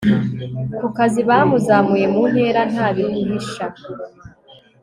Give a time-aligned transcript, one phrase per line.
[0.77, 3.65] ku kazi bamuzamuye mu ntera ntabiguhisha